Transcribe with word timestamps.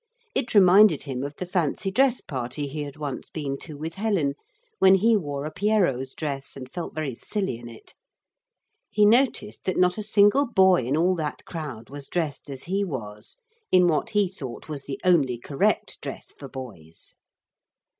It 0.33 0.55
reminded 0.55 1.03
him 1.03 1.21
of 1.21 1.35
the 1.35 1.45
fancy 1.45 1.91
dress 1.91 2.21
party 2.21 2.67
he 2.67 2.81
had 2.81 2.97
once 2.97 3.29
been 3.29 3.55
to 3.59 3.77
with 3.77 3.93
Helen, 3.93 4.33
when 4.79 4.95
he 4.95 5.15
wore 5.15 5.45
a 5.45 5.51
Pierrot's 5.51 6.15
dress 6.15 6.57
and 6.57 6.67
felt 6.71 6.95
very 6.95 7.13
silly 7.13 7.59
in 7.59 7.69
it. 7.69 7.93
He 8.89 9.05
noticed 9.05 9.63
that 9.65 9.77
not 9.77 9.99
a 9.99 10.01
single 10.01 10.47
boy 10.47 10.85
in 10.87 10.97
all 10.97 11.13
that 11.17 11.45
crowd 11.45 11.91
was 11.91 12.07
dressed 12.07 12.49
as 12.49 12.63
he 12.63 12.83
was 12.83 13.37
in 13.71 13.85
what 13.87 14.09
he 14.09 14.27
thought 14.27 14.67
was 14.67 14.85
the 14.85 14.99
only 15.05 15.37
correct 15.37 16.01
dress 16.01 16.33
for 16.35 16.49
boys. 16.49 17.13